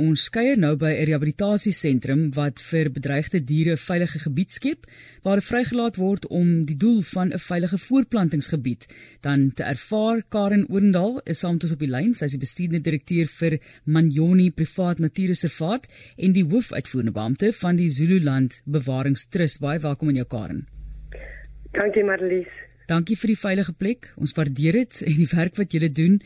Ons 0.00 0.30
kuier 0.32 0.56
nou 0.56 0.76
by 0.80 0.90
'n 0.96 1.06
rehabilitasiesentrum 1.08 2.20
wat 2.32 2.60
vir 2.70 2.88
bedreigde 2.88 3.40
diere 3.44 3.76
veilige 3.76 4.18
gebied 4.18 4.50
skep 4.50 4.86
waar 5.22 5.34
hulle 5.34 5.50
vrygelaat 5.50 5.96
word 5.96 6.26
om 6.26 6.64
die 6.64 6.76
doel 6.84 7.02
van 7.02 7.32
'n 7.32 7.38
veilige 7.38 7.78
voorplantingsgebied 7.78 8.86
dan 9.20 9.52
te 9.52 9.62
ervaar. 9.62 10.22
Karen 10.28 10.64
Oendal 10.70 11.20
is 11.24 11.38
saam 11.38 11.52
met 11.52 11.64
ons 11.64 11.72
op 11.72 11.78
die 11.78 11.90
lyn. 11.90 12.14
Sy 12.14 12.24
is 12.24 12.30
die 12.30 12.46
bestuurende 12.46 12.80
direkteur 12.80 13.26
vir 13.26 13.58
Manjoni 13.84 14.50
Privaat 14.50 14.98
Natuurreservaat 14.98 15.86
en 16.16 16.32
die 16.32 16.44
hoofuitvoerende 16.44 17.12
beampte 17.12 17.52
van 17.52 17.76
die 17.76 17.90
Zululand 17.90 18.62
Bewaringstrust. 18.64 19.60
Baie 19.60 19.80
welkom 19.80 20.08
aan 20.08 20.14
jou 20.14 20.26
Karen. 20.26 20.66
Dankie 21.72 22.04
Marlies. 22.04 22.69
Dankie 22.90 23.14
vir 23.14 23.30
die 23.30 23.38
veilige 23.38 23.70
plek. 23.78 24.08
Ons 24.18 24.32
waardeer 24.34 24.80
dit 24.80 25.02
en 25.06 25.18
die 25.20 25.28
werk 25.30 25.58
wat 25.60 25.74
julle 25.76 25.90
doen. 25.94 26.16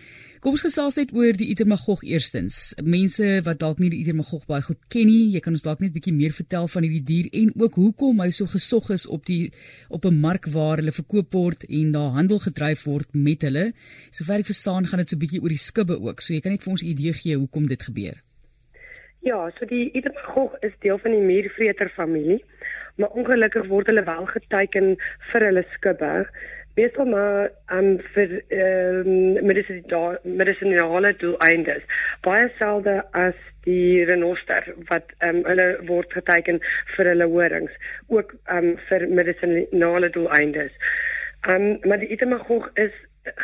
Kom 0.41 0.55
ons 0.57 0.63
gesels 0.65 0.97
net 0.97 1.11
oor 1.13 1.37
die 1.37 1.51
Itermagog 1.53 2.01
eerstens. 2.09 2.73
Mense 2.81 3.43
wat 3.45 3.61
dalk 3.61 3.83
nie 3.83 3.91
die 3.93 3.99
Itermagog 4.01 4.47
baie 4.49 4.65
goed 4.65 4.81
ken 4.93 5.11
nie, 5.11 5.35
jy 5.35 5.43
kan 5.45 5.53
ons 5.53 5.67
dalk 5.67 5.83
net 5.85 5.91
'n 5.93 5.97
bietjie 5.99 6.17
meer 6.17 6.33
vertel 6.33 6.69
van 6.69 6.87
hierdie 6.87 7.05
dier 7.11 7.29
en 7.43 7.53
ook 7.61 7.75
hoekom 7.77 8.21
hy 8.25 8.31
so 8.31 8.47
gesog 8.47 8.89
is 8.97 9.05
op 9.07 9.27
die 9.27 9.53
op 9.91 10.07
'n 10.07 10.21
mark 10.21 10.47
waar 10.57 10.81
hulle 10.81 10.93
verkoop 10.93 11.35
word 11.35 11.65
en 11.69 11.93
daar 11.93 12.17
handel 12.17 12.39
gedryf 12.39 12.85
word 12.85 13.09
met 13.13 13.43
hulle. 13.43 13.73
Sover 14.11 14.39
ek 14.41 14.47
verstaan, 14.47 14.87
gaan 14.87 15.01
dit 15.01 15.11
so 15.11 15.17
'n 15.17 15.21
bietjie 15.21 15.43
oor 15.43 15.53
die 15.53 15.67
skibbe 15.69 16.01
ook. 16.01 16.21
So 16.21 16.33
jy 16.33 16.41
kan 16.41 16.53
net 16.53 16.63
vir 16.63 16.71
ons 16.71 16.83
'n 16.83 16.87
idee 16.87 17.13
gee 17.13 17.37
hoekom 17.37 17.67
dit 17.67 17.83
gebeur. 17.83 18.23
Ja, 19.21 19.51
so 19.59 19.67
die 19.67 19.91
Itermagog 19.93 20.57
is 20.63 20.73
deel 20.81 20.99
van 20.99 21.11
die 21.11 21.21
muurvreter 21.21 21.91
familie 21.91 22.43
maar 22.97 23.15
ongelukkig 23.19 23.67
word 23.67 23.87
hulle 23.87 24.05
wel 24.05 24.27
geteken 24.27 24.97
vir 25.31 25.47
hulle 25.49 25.65
skibbe. 25.73 26.13
Meestal 26.75 27.07
maar 27.07 27.51
um, 27.71 27.99
vir 28.15 28.33
ehm 28.49 29.11
um, 29.39 29.47
medisinale 30.43 31.15
doeleindes. 31.23 31.83
Baie 32.27 32.49
selde 32.59 32.97
as 33.13 33.39
die 33.67 34.05
renoster 34.05 34.67
wat 34.91 35.15
ehm 35.19 35.43
um, 35.43 35.45
hulle 35.51 35.69
word 35.91 36.13
geteken 36.13 36.59
vir 36.97 37.13
hulle 37.13 37.31
horings, 37.37 37.79
ook 38.09 38.35
ehm 38.45 38.73
um, 38.73 38.79
vir 38.89 39.07
medisinale 39.09 40.11
doeleindes. 40.11 40.75
Ehm 41.47 41.71
um, 41.71 41.79
maar 41.89 42.03
die 42.03 42.11
itemagog 42.17 42.71
is 42.75 42.95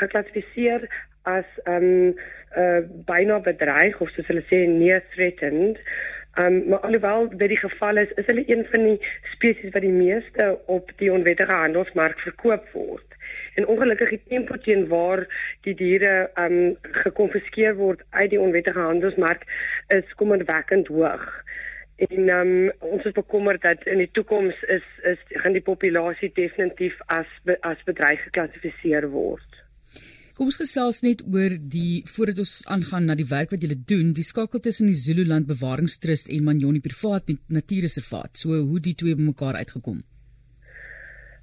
geklassifiseer 0.02 0.88
as 1.22 1.46
ehm 1.64 1.86
um, 1.86 2.18
uh, 2.56 2.82
byna 3.06 3.38
bedreig 3.46 4.00
of 4.00 4.10
soos 4.10 4.26
hulle 4.26 4.42
sê 4.50 4.64
near 4.66 5.02
threatened. 5.14 5.78
Um, 6.38 6.68
maar 6.68 6.78
alhoewel 6.78 7.28
dit 7.28 7.48
die 7.48 7.58
geval 7.58 7.96
is, 7.96 8.10
is 8.14 8.26
hulle 8.26 8.44
een 8.46 8.66
van 8.70 8.82
die 8.82 8.98
spesies 9.32 9.72
wat 9.72 9.82
die 9.82 9.92
meeste 9.92 10.58
op 10.66 10.92
die 10.96 11.12
onwettige 11.12 11.52
handelsmark 11.52 12.18
verkoop 12.18 12.68
word. 12.72 13.16
En 13.54 13.66
ongelukkig 13.66 14.08
die 14.08 14.22
tempo 14.28 14.56
teen 14.56 14.86
waar 14.88 15.24
die 15.66 15.74
diere 15.74 16.30
um 16.38 16.76
gekonfiskeer 16.80 17.74
word 17.74 18.04
uit 18.10 18.30
die 18.30 18.40
onwettige 18.40 18.78
handelsmark 18.78 19.42
is 19.88 20.14
kommerwekkend 20.22 20.86
hoog. 20.86 21.26
En 21.96 22.28
um 22.28 22.70
ons 22.78 23.04
is 23.04 23.18
bekommerd 23.18 23.62
dat 23.62 23.82
in 23.86 23.98
die 23.98 24.10
toekoms 24.12 24.62
is 24.62 24.86
is 25.02 25.18
gaan 25.42 25.58
die 25.58 25.66
populasie 25.66 26.30
definitief 26.34 27.02
as 27.06 27.26
as 27.60 27.82
bedreig 27.90 28.22
geklassifiseer 28.22 29.10
word. 29.10 29.60
Kom 30.40 30.48
ons 30.48 30.56
gesels 30.56 31.02
net 31.04 31.20
oor 31.28 31.52
die 31.72 32.00
voordat 32.08 32.38
ons 32.40 32.52
aangaan 32.72 33.10
na 33.10 33.12
die 33.12 33.26
werk 33.28 33.50
wat 33.52 33.60
julle 33.60 33.76
doen, 33.90 34.14
die 34.16 34.24
skakel 34.24 34.62
tussen 34.64 34.88
die 34.88 34.96
Zululand 34.96 35.44
Bewaringstrust 35.44 36.30
en 36.32 36.46
Manyoni 36.46 36.80
Privaat 36.80 37.28
Natuurreservaat. 37.52 38.40
So 38.40 38.56
hoe 38.56 38.80
die 38.80 38.94
twee 38.96 39.18
bymekaar 39.18 39.58
uitgekom. 39.60 39.98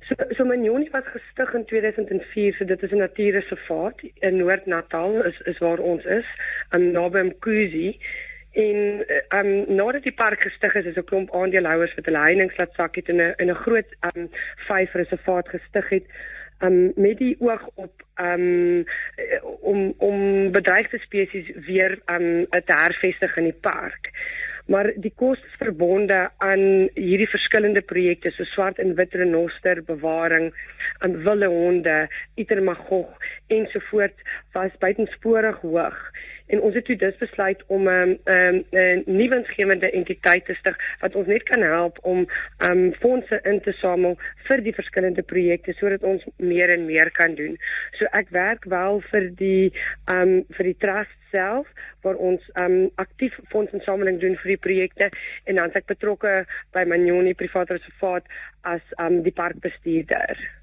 So 0.08 0.18
so 0.40 0.48
Manyoni 0.50 0.90
was 0.96 1.06
gestig 1.14 1.54
in 1.60 1.68
2004, 1.70 2.56
so 2.58 2.66
dit 2.66 2.84
is 2.88 2.92
'n 2.92 3.04
natuurreservaat 3.06 4.02
in 4.02 4.38
Noord-Natal 4.38 5.26
is 5.30 5.38
is 5.46 5.62
waar 5.62 5.78
ons 5.78 6.04
is, 6.06 6.26
aan 6.70 6.92
naby 6.92 7.22
Mkuzi. 7.30 8.00
En 8.54 9.06
ehm 9.30 9.46
um, 9.46 9.76
nadat 9.76 10.10
die 10.10 10.18
park 10.24 10.42
gestig 10.42 10.74
is, 10.74 10.86
is 10.86 10.98
'n 10.98 11.06
klomp 11.06 11.30
aandeelhouers 11.36 11.94
wat 11.96 12.06
hulle 12.06 12.26
heininge 12.26 12.58
laat 12.58 12.74
sak 12.74 12.96
het 12.96 13.10
in 13.10 13.22
'n 13.22 13.34
in 13.38 13.50
'n 13.50 13.62
groot 13.62 13.90
um, 14.10 14.30
vyf 14.68 14.94
reservaat 14.94 15.50
gestig 15.50 15.90
het 15.90 16.06
um, 16.60 16.92
met 16.96 17.18
die 17.18 17.36
oog 17.40 17.70
op 17.76 18.04
um, 18.22 18.86
om 19.60 19.94
om 19.98 20.52
bedreigde 20.52 21.00
spesies 21.00 21.52
weer 21.66 22.00
um, 22.06 22.46
te 22.50 22.74
hervestig 22.74 23.38
in 23.38 23.50
die 23.52 23.60
park. 23.62 24.12
Maar 24.68 24.92
die 25.00 25.14
kostes 25.16 25.54
verbonde 25.58 26.30
aan 26.44 26.90
hierdie 26.94 27.30
verskillende 27.32 27.82
projekte 27.82 28.34
so 28.36 28.44
swart 28.44 28.80
en 28.84 28.96
wit 28.96 29.14
renoster 29.16 29.80
bewaring 29.84 30.50
aan 31.00 31.16
wilde 31.24 31.48
honde, 31.48 31.96
itermagog 32.36 33.08
ensovoorts 33.48 34.28
was 34.52 34.76
buitensporig 34.84 35.62
hoog 35.64 36.02
en 36.48 36.62
ons 36.62 36.76
het 36.76 36.86
toe 36.86 36.96
dus 36.96 37.18
besluit 37.18 37.64
om 37.68 37.90
'n 37.90 38.20
um, 38.24 38.64
'n 38.72 38.78
um, 38.78 39.04
nuwensgewende 39.06 39.92
entiteit 39.92 40.46
te 40.46 40.54
stig 40.54 40.78
wat 41.00 41.16
ons 41.16 41.28
net 41.28 41.44
kan 41.44 41.62
help 41.62 42.00
om 42.02 42.28
um 42.70 42.94
fondse 42.94 43.40
in 43.44 43.62
te 43.62 43.72
samel 43.72 44.18
vir 44.48 44.62
die 44.62 44.74
verskillende 44.74 45.22
projekte 45.22 45.74
sodat 45.74 46.04
ons 46.04 46.24
meer 46.38 46.70
en 46.70 46.86
meer 46.86 47.12
kan 47.12 47.36
doen. 47.36 47.58
So 47.92 48.06
ek 48.12 48.30
werk 48.30 48.66
wel 48.66 49.02
vir 49.12 49.30
die 49.36 49.74
um 50.12 50.44
vir 50.50 50.64
die 50.72 50.78
trust 50.78 51.18
self 51.32 51.68
waar 52.02 52.16
ons 52.16 52.44
um 52.56 52.90
aktief 52.96 53.40
fondsinsameling 53.54 54.20
doen 54.20 54.38
vir 54.44 54.56
die 54.56 54.64
projekte 54.68 55.10
en 55.44 55.56
dan 55.56 55.74
ek 55.74 55.86
betrokke 55.86 56.46
by 56.72 56.84
Manyoni 56.84 57.34
private 57.34 57.74
reservaat 57.74 58.24
as 58.62 58.82
um 58.98 59.22
die 59.24 59.36
parkbestuurder. 59.36 60.57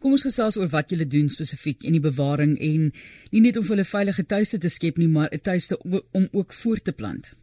Kom 0.00 0.12
ons 0.12 0.26
gesels 0.26 0.58
oor 0.60 0.68
wat 0.72 0.90
julle 0.92 1.06
doen 1.08 1.28
spesifiek 1.32 1.84
in 1.88 1.96
die 1.96 2.04
bewaring 2.04 2.56
en 2.60 2.92
nie 3.32 3.40
net 3.40 3.56
om 3.56 3.64
vir 3.64 3.76
hulle 3.76 3.88
veilige 3.88 4.26
tuiste 4.28 4.58
te 4.60 4.70
skep 4.72 4.98
nie, 4.98 5.08
maar 5.08 5.28
'n 5.32 5.40
tuiste 5.40 5.76
om 6.12 6.28
ook 6.32 6.52
voort 6.52 6.84
te 6.84 6.92
plant. 6.92 7.34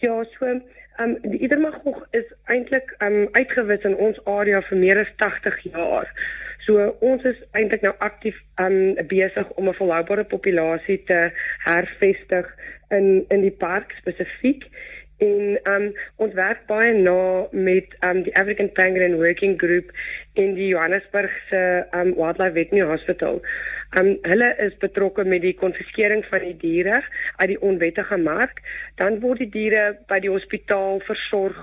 Ja, 0.00 0.24
so 0.24 0.46
ehm 0.46 0.60
um, 0.98 1.30
die 1.30 1.38
Idermagog 1.38 2.06
is 2.10 2.26
eintlik 2.44 2.94
ehm 2.98 3.12
um, 3.12 3.28
uitgewis 3.32 3.84
in 3.84 3.96
ons 3.96 4.18
area 4.24 4.62
vir 4.62 4.78
meer 4.78 4.98
as 4.98 5.12
80 5.16 5.62
jaar. 5.72 6.06
So 6.66 6.96
ons 7.00 7.22
is 7.24 7.38
eintlik 7.52 7.82
nou 7.82 7.94
aktief 7.98 8.36
ehm 8.54 8.78
um, 8.98 9.06
besig 9.08 9.50
om 9.50 9.68
'n 9.68 9.74
volhoubare 9.74 10.24
populasie 10.24 11.02
te 11.04 11.20
hervestig 11.64 12.46
in 12.90 13.24
in 13.28 13.40
die 13.40 13.56
park 13.66 13.92
spesifiek 14.00 14.64
en 15.24 15.58
um 15.72 15.88
ons 16.24 16.34
werk 16.38 16.64
baie 16.70 16.92
na 16.94 17.46
met 17.52 17.94
um 18.06 18.22
die 18.26 18.34
African 18.38 18.70
Penguin 18.76 19.18
Working 19.18 19.58
Group 19.58 19.90
in 20.38 20.54
die 20.54 20.70
Johannesburgse 20.72 21.62
um 21.96 22.14
Wildlife 22.14 22.54
Veterinary 22.54 22.90
Hospital. 22.92 23.42
Um 23.98 24.14
hulle 24.28 24.52
is 24.62 24.76
betrokke 24.82 25.24
met 25.24 25.42
die 25.42 25.56
konfiskering 25.58 26.24
van 26.30 26.44
die 26.44 26.56
diere 26.62 27.02
uit 27.40 27.48
die 27.54 27.60
onwettige 27.64 28.18
mark. 28.22 28.62
Dan 29.00 29.20
word 29.24 29.42
die 29.42 29.50
diere 29.50 29.96
by 30.10 30.20
die 30.22 30.32
hospitaal 30.32 31.02
versorg 31.08 31.58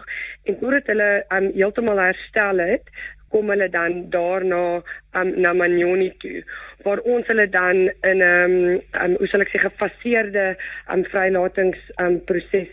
en 0.45 0.59
voordat 0.61 0.91
hulle 0.93 1.11
um 1.31 1.51
heeltemal 1.55 2.01
herstel 2.09 2.63
het, 2.63 2.89
kom 3.35 3.49
hulle 3.51 3.67
dan 3.69 4.05
daarna 4.13 4.81
um, 5.19 5.31
na 5.41 5.51
Manyoni 5.53 6.11
toe 6.23 6.43
waar 6.85 7.01
ons 7.09 7.27
hulle 7.27 7.47
dan 7.49 7.87
in 8.11 8.19
'n 8.19 8.21
um, 8.21 8.55
um, 9.01 9.15
hoe 9.19 9.27
sal 9.27 9.43
ek 9.43 9.51
sê 9.51 9.59
gefaseerde 9.63 10.45
um, 10.93 11.03
vrylatings 11.11 11.81
um, 12.03 12.19
proses 12.29 12.71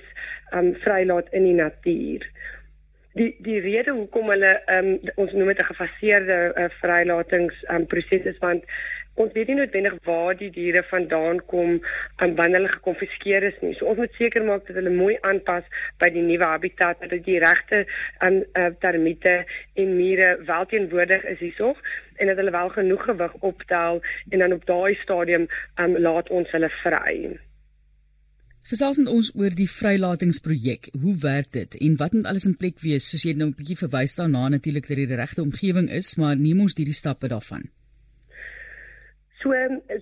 um, 0.55 0.73
vrylaat 0.85 1.29
in 1.33 1.45
die 1.49 1.59
natuur. 1.59 2.27
Die 3.19 3.35
die 3.45 3.61
rede 3.61 3.93
hoekom 3.93 4.33
hulle 4.33 4.55
um, 4.73 4.95
ons 5.21 5.33
noem 5.37 5.53
dit 5.53 5.61
'n 5.61 5.71
gefaseerde 5.73 6.41
uh, 6.57 6.69
vrylatings 6.81 7.65
um, 7.69 7.87
proses 7.87 8.25
is 8.25 8.39
want 8.41 8.65
ons 9.21 9.33
weet 9.37 9.51
nie 9.51 9.59
noodwendig 9.59 9.99
waar 10.09 10.37
die 10.37 10.51
diere 10.51 10.83
vandaan 10.89 11.43
kom 11.53 11.75
en 12.25 12.35
wanneer 12.39 12.63
hulle 12.63 12.73
gekonfiskeer 12.73 13.45
is 13.51 13.59
nie. 13.61 13.75
So 13.77 13.91
ons 13.93 14.01
moet 14.01 14.17
seker 14.17 14.45
maak 14.45 14.65
dat 14.67 14.79
hulle 14.81 14.95
mooi 14.95 15.19
aanpas 15.21 15.69
by 16.01 16.09
die 16.15 16.25
nuwe 16.25 16.49
habitat 16.49 17.05
dat 17.05 17.27
die 17.29 17.39
regte 17.45 17.85
aan 18.25 18.41
um, 18.41 18.49
uh, 18.57 18.73
termiete 18.81 19.45
en 19.77 19.97
mure 19.97 20.33
wel 20.49 20.67
teenwoordig 20.73 21.29
is 21.35 21.45
hierso 21.45 21.75
en 22.17 22.33
dat 22.33 22.41
hulle 22.41 22.57
wel 22.57 22.75
genoeg 22.81 23.05
gewig 23.05 23.39
optel 23.41 24.03
en 24.31 24.39
dan 24.39 24.53
op 24.53 24.67
daai 24.67 24.95
stadium 25.05 25.49
um, 25.77 25.99
laat 25.99 26.31
ons 26.31 26.51
hulle 26.57 26.73
vry. 26.83 27.17
Gesels 28.71 28.99
met 29.01 29.09
ons 29.11 29.33
oor 29.35 29.51
die 29.59 29.67
vrylatingsprojek. 29.67 30.93
Hoe 31.03 31.17
werk 31.19 31.51
dit 31.57 31.75
en 31.83 31.97
wat 31.99 32.13
moet 32.15 32.29
alles 32.31 32.47
in 32.47 32.55
plek 32.57 32.79
wees? 32.81 33.09
Soos 33.11 33.25
jy 33.27 33.35
nou 33.35 33.49
'n 33.51 33.59
bietjie 33.59 33.77
verwys 33.77 34.15
daarna 34.15 34.49
natuurlik 34.49 34.87
dat 34.87 34.97
dit 34.97 35.09
die 35.09 35.17
regte 35.17 35.43
omgewing 35.43 35.91
is, 35.91 36.17
maar 36.17 36.37
neem 36.37 36.61
ons 36.61 36.77
hierdie 36.77 36.95
stappe 36.95 37.29
daarvan. 37.29 37.71
So 39.43 39.51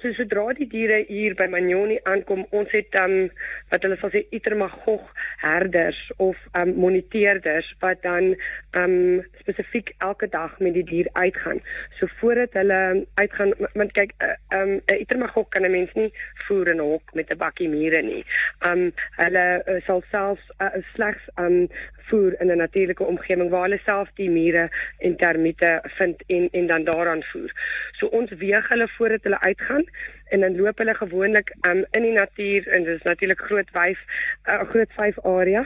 so 0.03 0.11
sodra 0.19 0.51
die 0.53 0.67
diere 0.69 0.99
hier 1.09 1.33
by 1.39 1.47
Manyoni 1.49 1.97
aankom, 2.09 2.43
ons 2.57 2.69
het 2.77 2.93
um, 3.01 3.31
wat 3.73 3.87
hulle 3.87 3.97
sal 4.01 4.13
sê 4.13 4.21
itermagog 4.37 5.07
herders 5.41 5.99
of 6.21 6.37
um, 6.59 6.75
moniteerders 6.77 7.71
wat 7.81 8.03
dan 8.05 8.35
um, 8.77 9.23
spesifiek 9.41 9.95
elke 10.05 10.29
dag 10.29 10.59
met 10.61 10.77
die 10.77 10.85
dier 10.91 11.09
uitgaan. 11.17 11.63
So 11.97 12.11
voordat 12.21 12.59
hulle 12.61 13.07
uitgaan, 13.17 13.55
want 13.81 13.97
kyk 13.97 14.13
'n 14.19 14.29
uh, 14.29 14.61
um, 14.61 14.75
itermagog 14.99 15.49
kan 15.57 15.65
'n 15.65 15.73
mens 15.73 15.95
nie 15.97 16.13
voer 16.45 16.69
in 16.69 16.77
'n 16.77 16.91
hok 16.93 17.15
met 17.15 17.33
'n 17.33 17.41
bakkie 17.41 17.69
mure 17.69 18.03
nie. 18.03 18.25
Um 18.69 18.93
hulle 19.17 19.47
uh, 19.65 19.81
sal 19.87 20.05
selfs 20.11 20.45
uh, 20.61 20.77
slegs 20.93 21.25
um 21.37 21.69
voer 22.11 22.35
in 22.41 22.51
'n 22.53 22.57
natuurlike 22.57 23.05
omgewing 23.05 23.51
waar 23.51 23.67
hulle 23.69 23.81
self 23.85 24.09
die 24.15 24.31
mure 24.31 24.69
en 24.99 25.17
termiete 25.17 25.83
vind 25.99 26.23
en 26.27 26.49
en 26.53 26.67
dan 26.67 26.85
daaraan 26.85 27.23
voer. 27.23 27.53
So 27.99 28.07
ons 28.07 28.31
weeg 28.31 28.69
hulle 28.69 28.89
voordat 28.89 29.23
hulle 29.23 29.41
uitgaan 29.41 29.85
en 30.31 30.41
dan 30.41 30.57
loop 30.57 30.79
hulle 30.79 30.95
gewoonlik 30.95 31.55
um, 31.69 31.85
in 31.91 32.03
die 32.03 32.13
natuur 32.13 32.69
en 32.69 32.85
dit 32.85 32.97
is 32.97 33.03
natuurlik 33.03 33.41
groot 33.41 33.71
wyf 33.71 33.99
'n 34.47 34.51
uh, 34.51 34.69
groot 34.73 34.93
vyf 34.99 35.19
area 35.25 35.65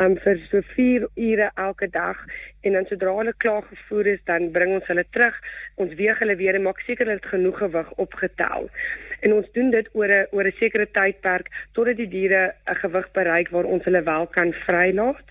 um, 0.00 0.16
vir 0.24 0.38
so 0.50 0.60
4 0.60 1.08
ure 1.14 1.50
elke 1.54 1.88
dag 1.90 2.24
en 2.60 2.72
dan 2.72 2.86
sodra 2.90 3.16
hulle 3.16 3.34
klaar 3.36 3.62
gevoer 3.62 4.06
is 4.06 4.22
dan 4.24 4.50
bring 4.50 4.72
ons 4.74 4.86
hulle 4.86 5.04
terug. 5.10 5.36
Ons 5.74 5.94
weeg 5.94 6.18
hulle 6.18 6.36
weer 6.36 6.54
en 6.54 6.62
maak 6.62 6.80
seker 6.80 7.06
hulle 7.06 7.18
het 7.20 7.32
genoeg 7.34 7.58
gewig 7.58 7.92
opgetel. 8.06 8.70
En 9.20 9.32
ons 9.32 9.52
doen 9.52 9.70
dit 9.70 9.88
oor 9.92 10.08
'n 10.08 10.26
oor 10.30 10.46
'n 10.46 10.58
sekere 10.58 10.88
tydperk 10.98 11.46
totdat 11.72 11.96
die 11.96 12.08
diere 12.08 12.54
'n 12.66 12.80
gewig 12.82 13.12
bereik 13.12 13.48
waar 13.48 13.64
ons 13.64 13.84
hulle 13.84 14.02
wel 14.02 14.26
kan 14.26 14.52
vrylaat 14.52 15.28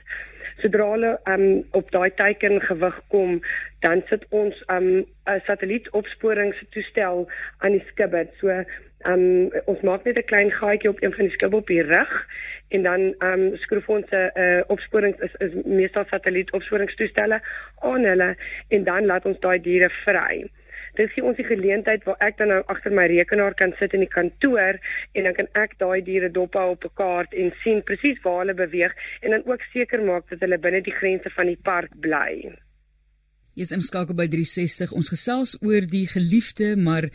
sodra 0.62 0.90
hulle 0.92 1.12
um, 1.32 1.64
op 1.72 1.92
daai 1.92 2.12
teiken 2.16 2.62
gewig 2.62 3.00
kom, 3.14 3.40
dan 3.80 4.04
sit 4.10 4.26
ons 4.30 4.64
'n 4.68 4.74
um, 4.76 5.06
satellietopsporingstoestel 5.46 7.30
aan 7.58 7.72
die 7.72 7.84
skibbet. 7.92 8.34
So 8.40 8.64
um, 9.08 9.52
ons 9.66 9.82
maak 9.82 10.04
net 10.04 10.18
'n 10.18 10.30
klein 10.32 10.52
gaatjie 10.52 10.90
op 10.90 11.02
een 11.02 11.14
van 11.14 11.26
die 11.26 11.34
skibbe 11.34 11.56
op 11.56 11.68
die 11.68 11.82
rug 11.82 12.28
en 12.70 12.84
dan 12.84 13.02
um, 13.20 13.58
skroef 13.58 13.90
ons 13.90 14.10
'n 14.10 14.32
uh, 14.36 14.62
opsporings 14.68 15.20
is, 15.20 15.36
is 15.38 15.54
meestal 15.66 16.06
satellietopsporingstoestelle 16.10 17.42
aan 17.80 18.04
hulle 18.04 18.36
en 18.68 18.84
dan 18.84 19.06
laat 19.06 19.26
ons 19.26 19.40
daai 19.40 19.62
diere 19.62 19.90
vry 19.90 20.50
dit 20.98 21.12
gee 21.14 21.24
ons 21.24 21.38
die 21.38 21.48
geleentheid 21.48 22.04
waar 22.08 22.20
ek 22.28 22.38
dan 22.38 22.52
nou 22.54 22.62
agter 22.72 22.94
my 22.96 23.08
rekenaar 23.12 23.56
kan 23.60 23.74
sit 23.80 23.94
in 23.94 24.04
die 24.06 24.12
kantoor 24.12 24.80
en 25.14 25.24
dan 25.30 25.36
kan 25.38 25.50
ek 25.64 25.78
daai 25.80 26.02
diere 26.04 26.30
dop 26.32 26.54
hou 26.60 26.72
op 26.76 26.86
'n 26.86 26.96
kaart 27.02 27.34
en 27.34 27.54
sien 27.64 27.84
presies 27.84 28.22
waar 28.24 28.40
hulle 28.44 28.54
beweeg 28.54 28.94
en 29.22 29.32
dan 29.32 29.46
ook 29.46 29.62
seker 29.74 30.04
maak 30.04 30.30
dat 30.30 30.40
hulle 30.40 30.58
binne 30.58 30.82
die 30.82 30.98
grense 31.02 31.30
van 31.30 31.46
die 31.46 31.60
park 31.64 31.92
bly. 32.00 32.56
Jy 33.56 33.64
is 33.64 33.72
inskakel 33.72 34.16
by 34.16 34.28
360. 34.28 34.92
Ons 34.92 35.10
gesels 35.10 35.56
oor 35.62 35.86
die 35.88 36.08
geliefde 36.08 36.76
maar 36.76 37.08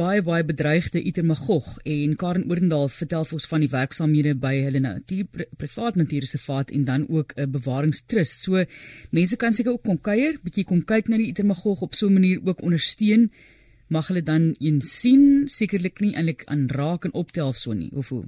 baie 0.00 0.22
baie 0.24 0.44
bedreigde 0.46 1.00
Itermagog 1.04 1.66
en 1.84 2.14
Karen 2.16 2.46
Oorendal 2.48 2.88
vertel 2.94 3.26
vir 3.28 3.36
ons 3.36 3.46
van 3.50 3.60
die 3.64 3.70
werksamehede 3.72 4.32
by 4.40 4.52
hulle 4.64 4.80
natuur 4.80 5.44
privaat 5.60 5.98
natuurreservaat 6.00 6.72
en 6.76 6.86
dan 6.88 7.04
ook 7.08 7.34
'n 7.36 7.50
bewaringstrust. 7.56 8.40
So 8.44 8.64
mense 9.10 9.36
kan 9.36 9.52
seker 9.52 9.72
ook 9.72 9.84
kom 9.84 10.00
kuier, 10.00 10.38
bietjie 10.44 10.64
kom 10.64 10.84
kyk 10.84 11.08
na 11.08 11.16
die 11.16 11.30
Itermagog 11.32 11.82
op 11.82 11.94
so 11.94 12.06
'n 12.06 12.12
manier 12.12 12.38
ook 12.44 12.62
ondersteun. 12.62 13.30
Mag 13.88 14.08
hulle 14.08 14.22
dan 14.22 14.54
een 14.58 14.80
sien, 14.80 15.48
sekerlik 15.48 16.00
nie 16.00 16.14
eintlik 16.14 16.44
aanraak 16.44 17.04
en 17.04 17.12
optel 17.12 17.48
of 17.48 17.56
so 17.56 17.72
nie, 17.72 17.90
hoe? 17.92 18.24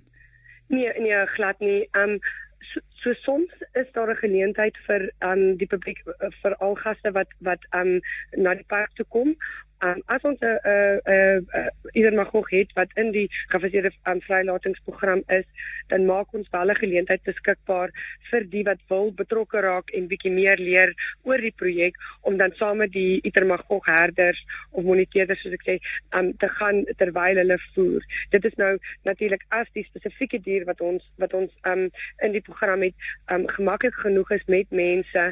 Nee, 0.69 0.93
nee, 0.99 1.27
glad 1.27 1.61
nie. 1.61 1.89
Um 1.93 2.19
so, 2.61 2.81
so 3.03 3.13
soms 3.25 3.53
is 3.75 3.91
daar 3.93 4.11
'n 4.11 4.23
geleentheid 4.25 4.77
vir 4.87 5.11
um 5.31 5.57
die 5.57 5.67
publiek 5.67 5.99
vir 6.43 6.55
al 6.55 6.75
gaste 6.75 7.13
wat 7.13 7.29
wat 7.41 7.63
um 7.75 8.01
na 8.37 8.55
die 8.55 8.69
park 8.69 8.91
toe 8.95 9.07
kom 9.09 9.37
Um, 9.83 9.99
as 10.07 10.23
ons 10.23 10.39
'n 10.41 10.47
uh, 10.47 10.99
uh, 11.13 11.39
uh, 11.59 11.71
ieder 11.93 12.15
mag 12.15 12.29
gog 12.31 12.51
het 12.51 12.71
wat 12.79 12.91
in 12.95 13.11
die 13.11 13.27
gefaseerde 13.51 13.91
um, 14.07 14.21
vrylatingsprogram 14.21 15.23
is, 15.27 15.47
dan 15.89 16.07
maak 16.07 16.31
ons 16.39 16.51
wel 16.51 16.71
'n 16.71 16.79
geleentheid 16.79 17.23
beskikbaar 17.23 17.91
vir 18.31 18.45
die 18.51 18.63
wat 18.63 18.79
wil 18.89 19.11
betrokke 19.13 19.61
raak 19.61 19.91
en 19.91 20.07
bietjie 20.07 20.31
meer 20.31 20.57
leer 20.57 20.95
oor 21.23 21.43
die 21.43 21.55
projek 21.63 21.99
om 22.21 22.37
dan 22.37 22.55
saam 22.55 22.77
met 22.77 22.93
die 22.93 23.21
Itermagog 23.23 23.87
herders 23.87 24.45
of 24.71 24.85
moniteerders 24.85 25.43
soos 25.43 25.59
ek 25.59 25.67
sê, 25.67 25.77
um, 26.15 26.31
te 26.37 26.49
gaan 26.49 26.85
terwyl 26.97 27.43
hulle 27.43 27.59
voer. 27.75 28.03
Dit 28.31 28.45
is 28.45 28.55
nou 28.55 28.79
natuurlik 29.03 29.43
as 29.49 29.67
die 29.73 29.85
spesifieke 29.91 30.39
dier 30.39 30.65
wat 30.65 30.81
ons 30.81 31.03
wat 31.19 31.35
ons 31.35 31.51
um, 31.67 31.91
in 32.23 32.33
die 32.33 32.47
program 32.47 32.83
het 32.83 32.92
um, 33.33 33.47
gemaklik 33.57 33.95
genoeg 33.95 34.31
is 34.31 34.45
met 34.47 34.71
mense. 34.71 35.25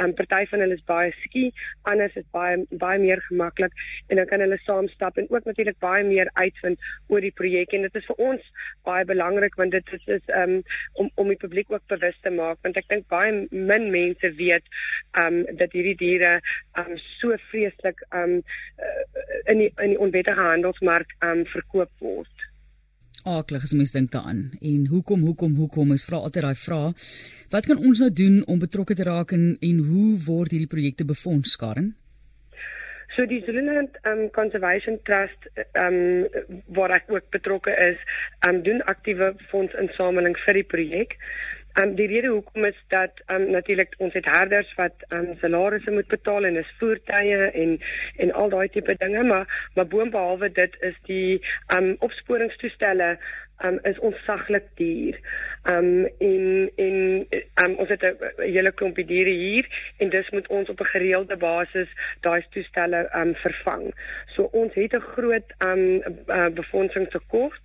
Um, 0.00 0.14
party 0.14 0.44
van 0.50 0.60
hulle 0.64 0.76
is 0.76 0.84
baie 0.88 1.12
skie, 1.24 1.52
anders 1.88 2.16
is 2.20 2.26
baie 2.36 2.58
baie 2.70 2.98
meer 3.00 3.22
gemaklik 3.28 3.72
en 4.08 4.20
dan 4.20 4.28
kan 4.30 4.44
hulle 4.44 4.58
saam 4.64 4.88
stap 4.92 5.16
en 5.16 5.28
ook 5.30 5.44
natuurlik 5.44 5.78
baie 5.78 6.04
meer 6.04 6.30
uitvind 6.34 6.80
oor 7.08 7.24
die 7.24 7.34
projek 7.40 7.72
en 7.72 7.86
dit 7.86 7.96
is 8.00 8.08
vir 8.10 8.22
ons 8.28 8.50
baie 8.88 9.04
belangrik 9.08 9.56
want 9.60 9.74
dit 9.76 9.94
is 9.96 10.06
is 10.18 10.34
um, 10.40 10.58
om 11.00 11.10
om 11.14 11.32
die 11.32 11.40
publiek 11.40 11.72
ook 11.72 11.86
bewus 11.92 12.18
te 12.22 12.30
maak 12.30 12.60
want 12.66 12.76
ek 12.80 12.88
dink 12.92 13.08
baie 13.12 13.32
min 13.50 13.90
mense 13.94 14.32
weet 14.40 14.68
um 15.22 15.42
dat 15.60 15.72
hierdie 15.76 15.96
diere 16.02 16.34
um 16.82 16.96
so 17.18 17.36
vreeslik 17.50 18.02
um 18.10 18.42
in 19.46 19.64
die 19.64 19.72
in 19.82 19.94
die 19.94 20.02
onwettige 20.08 20.50
handelsmark 20.50 21.16
um 21.24 21.44
verkoop 21.54 21.90
word. 22.00 22.46
Aaklig 23.24 23.62
as 23.62 23.72
mens 23.72 23.92
dink 23.92 24.10
daaraan. 24.12 24.50
En 24.60 24.86
hoekom 24.86 25.20
hoekom 25.20 25.54
hoekom 25.54 25.92
is 25.92 26.04
vra 26.04 26.16
altyd 26.16 26.42
daai 26.42 26.54
vraag. 26.54 27.06
Wat 27.50 27.66
kan 27.66 27.78
ons 27.78 28.00
nou 28.00 28.10
doen 28.12 28.42
om 28.46 28.58
betrokke 28.58 28.94
te 28.94 29.06
raak 29.06 29.32
en 29.32 29.56
en 29.60 29.78
hoe 29.78 30.18
word 30.26 30.50
hierdie 30.50 30.74
projekte 30.74 31.04
befonds, 31.04 31.56
Karen? 31.56 31.94
So 33.16 33.24
die 33.26 33.40
Zululand 33.46 33.96
um 34.04 34.30
Conservation 34.30 34.98
Trust 35.08 35.48
um 35.72 36.26
waar 36.76 36.92
ek 36.98 37.08
ook 37.08 37.30
betrokke 37.30 37.72
is, 37.90 38.00
um 38.48 38.62
doen 38.62 38.82
aktiewe 38.84 39.32
fondsinsameling 39.50 40.36
vir 40.44 40.60
die 40.60 40.68
projek. 40.74 41.16
Um 41.80 41.94
die 41.94 42.06
rede 42.08 42.28
hoekom 42.28 42.64
is 42.64 42.76
dat 42.88 43.20
um 43.32 43.50
natuurlik 43.50 43.94
ons 43.98 44.14
het 44.16 44.24
herders 44.24 44.74
wat 44.78 45.04
um 45.12 45.34
salarisse 45.40 45.90
moet 45.90 46.08
betaal 46.08 46.44
en 46.48 46.56
is 46.56 46.74
voertuie 46.78 47.50
en 47.62 47.78
en 48.16 48.32
al 48.32 48.48
daai 48.48 48.68
tipe 48.68 48.94
dinge, 48.98 49.22
maar 49.22 49.70
maar 49.74 49.86
boonbehalwe 49.86 50.52
dit 50.52 50.76
is 50.80 50.96
die 51.10 51.42
um 51.76 51.96
opsporingstoestelle 51.98 53.18
um, 53.64 53.78
is 53.82 53.98
ontsaglik 53.98 54.64
duur. 54.74 55.18
Um 55.70 56.06
en 56.18 56.70
en 56.76 57.26
um, 57.64 57.74
ons 57.74 57.88
het 57.88 58.02
'n 58.02 58.16
hele 58.36 58.72
klompie 58.72 59.04
diere 59.04 59.30
hier 59.30 59.66
en 59.96 60.08
dis 60.08 60.30
moet 60.30 60.46
ons 60.46 60.68
op 60.68 60.80
'n 60.80 60.84
gereelde 60.84 61.36
basis 61.36 61.88
daai 62.20 62.44
toestelle 62.50 63.08
um 63.14 63.34
vervang. 63.34 63.94
So 64.26 64.42
ons 64.42 64.74
het 64.74 64.92
'n 64.92 65.00
groot 65.00 65.54
um 65.58 66.02
uh, 66.26 66.48
befondsingstekort 66.48 67.60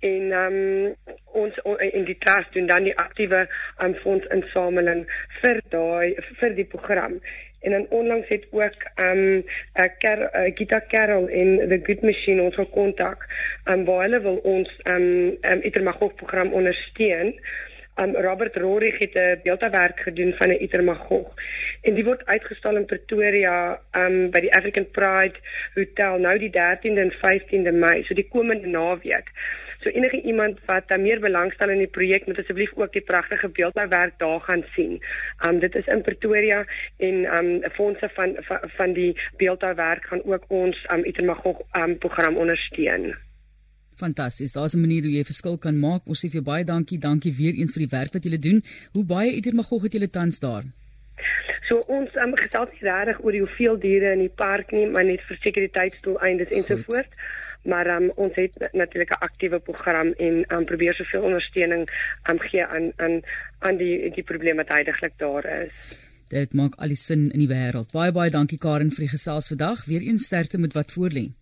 en 0.00 0.32
um 0.32 0.96
ons 1.24 1.54
in 1.78 2.04
die 2.04 2.18
trust 2.18 2.52
doen 2.52 2.66
dan 2.66 2.82
die 2.82 2.96
aktiewe 2.96 3.48
um 3.78 3.94
fondsinsameling 3.94 5.06
vir 5.40 5.60
daai 5.68 6.14
vir 6.40 6.54
die 6.54 6.64
program 6.64 7.20
en 7.60 7.70
dan 7.70 7.86
onlangs 7.88 8.28
het 8.28 8.46
ook 8.50 8.82
ehm 8.94 9.18
um, 9.18 9.44
Ker, 9.98 10.20
uh, 10.20 10.50
Gita 10.54 10.82
Carroll 10.88 11.28
in 11.28 11.68
the 11.68 11.80
Good 11.82 12.02
Machine 12.02 12.42
ons 12.42 12.58
kontak 12.70 13.26
um, 13.64 13.84
waar 13.84 14.02
hulle 14.02 14.20
wil 14.20 14.38
ons 14.42 14.80
ehm 14.82 15.02
um, 15.02 15.36
um, 15.40 15.60
Itermagog 15.62 16.14
program 16.14 16.52
ondersteun. 16.52 17.34
Um, 18.00 18.14
Robert 18.16 18.56
Rory 18.56 18.94
het 18.98 19.14
'n 19.14 19.40
beeldhouwerk 19.42 20.00
gedoen 20.00 20.32
van 20.32 20.48
'n 20.48 20.62
Itermagog 20.62 21.34
en 21.82 21.94
die 21.94 22.04
word 22.04 22.26
uitgestal 22.26 22.76
in 22.76 22.84
Pretoria 22.84 23.80
um, 23.92 24.30
by 24.30 24.40
die 24.40 24.54
African 24.54 24.90
Pride 24.90 25.36
Hotel 25.74 26.18
nou 26.18 26.38
die 26.38 26.50
13de 26.50 27.00
en 27.00 27.12
15de 27.12 27.72
Mei, 27.72 28.02
so 28.02 28.14
die 28.14 28.28
komende 28.28 28.66
naweek. 28.66 29.28
So 29.82 29.88
enige 29.88 30.20
iemand 30.22 30.58
wat 30.66 30.88
daar 30.88 31.00
meer 31.00 31.20
belangstel 31.20 31.70
in 31.72 31.78
die 31.80 31.92
projek 31.96 32.26
moet 32.26 32.38
asseblief 32.38 32.72
ook 32.76 32.92
die 32.92 33.04
pragtige 33.12 33.48
beeldhouwerk 33.48 34.18
daar 34.18 34.40
gaan 34.40 34.64
sien. 34.74 34.98
Um 35.48 35.58
dit 35.60 35.74
is 35.74 35.86
in 35.86 36.02
Pretoria 36.02 36.64
en 36.96 37.24
um 37.38 37.70
fondse 37.72 38.10
van 38.14 38.36
van, 38.48 38.58
van 38.76 38.92
die 38.92 39.16
beeldhouwerk 39.36 40.04
gaan 40.04 40.24
ook 40.24 40.44
ons 40.48 40.86
um 40.92 41.04
Itermagog 41.04 41.62
um 41.72 41.98
program 41.98 42.36
ondersteun. 42.36 43.14
Fantasties. 43.96 44.52
Daar's 44.52 44.74
'n 44.74 44.80
manier 44.80 45.02
hoe 45.02 45.12
jy 45.12 45.24
verskil 45.24 45.58
kan 45.58 45.78
maak. 45.78 46.02
Ons 46.06 46.20
sê 46.24 46.28
vir 46.28 46.40
jou 46.40 46.44
baie 46.44 46.64
dankie. 46.64 46.98
Dankie 46.98 47.34
weer 47.36 47.54
eens 47.54 47.72
vir 47.72 47.86
die 47.86 47.96
werk 47.98 48.12
wat 48.12 48.24
julle 48.24 48.38
doen. 48.38 48.62
Hoe 48.92 49.04
baie 49.04 49.32
Itermagog 49.32 49.82
het 49.82 49.92
julle 49.92 50.10
tans 50.10 50.40
daar? 50.40 50.64
So 51.70 51.84
ons 51.86 52.16
um, 52.18 52.34
gesels 52.34 52.72
nie 52.74 52.88
regtig 52.90 53.20
oor 53.22 53.36
hoeveel 53.38 53.78
diere 53.78 54.10
in 54.16 54.24
die 54.26 54.34
park 54.42 54.72
nie, 54.74 54.88
maar 54.90 55.06
net 55.06 55.22
vir 55.28 55.38
sekuriteitsdoeleindes 55.44 56.50
ensovoorts 56.50 57.14
maar 57.62 57.86
um, 57.86 58.10
ons 58.16 58.34
het 58.34 58.68
natuurlik 58.72 59.10
'n 59.10 59.24
aktiewe 59.24 59.58
program 59.58 60.12
en 60.12 60.44
um, 60.48 60.64
probeer 60.64 60.94
soveel 60.94 61.22
ondersteuning 61.22 61.88
um, 62.30 62.38
gee 62.38 62.66
aan 62.66 62.92
aan 62.96 63.20
aan 63.58 63.76
die 63.76 64.10
die 64.10 64.24
probleme 64.24 64.56
wat 64.56 64.68
heidaglik 64.68 65.12
daar 65.16 65.44
is. 65.44 65.72
Dit 66.28 66.52
maak 66.52 66.74
al 66.74 66.88
die 66.88 66.96
sin 66.96 67.30
in 67.30 67.38
die 67.38 67.48
wêreld. 67.48 67.92
Baie 67.92 68.12
baie 68.12 68.30
dankie 68.30 68.58
Karen 68.58 68.90
vir 68.90 69.04
die 69.04 69.14
gesels 69.16 69.48
vandag. 69.48 69.84
Weer 69.84 70.00
eens 70.00 70.24
sterkte 70.24 70.58
met 70.58 70.72
wat 70.72 70.92
voorlê. 70.92 71.39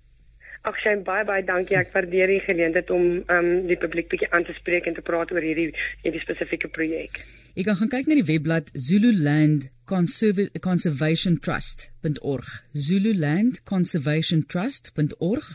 Ag 0.67 0.79
Shane, 0.83 1.05
baie 1.07 1.25
baie 1.25 1.45
dankie. 1.47 1.77
Ek 1.79 1.93
waardeer 1.95 2.31
die 2.33 2.41
geleentheid 2.43 2.91
om 2.91 3.05
um 3.23 3.51
die 3.69 3.79
publiek 3.79 4.09
bietjie 4.11 4.31
aan 4.35 4.47
te 4.49 4.55
spreek 4.59 4.89
en 4.91 4.97
te 4.97 5.05
praat 5.07 5.31
oor 5.35 5.45
hierdie 5.45 5.71
hierdie 6.03 6.23
spesifieke 6.25 6.71
projek. 6.75 7.23
Jy 7.59 7.67
kan 7.67 7.79
gaan 7.79 7.93
kyk 7.95 8.11
na 8.11 8.19
die 8.19 8.27
webblad 8.27 8.73
Zululand 8.75 9.71
Conservation 9.89 11.39
Trust.org. 11.41 12.51
Zululand 12.73 13.63
Conservation 13.65 14.45
Trust.org 14.47 15.49